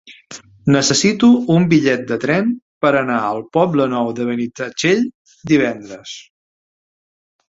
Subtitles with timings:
[0.75, 2.49] Necessito un bitllet de tren
[2.85, 5.05] per anar al Poble Nou de Benitatxell
[5.53, 6.15] divendres.